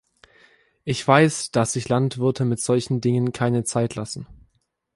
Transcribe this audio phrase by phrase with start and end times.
[0.83, 4.25] Ich weiß, dass sich Landwirte mit solchen Dingen keine Zeit lassen.